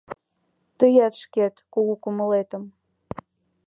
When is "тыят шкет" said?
0.77-1.55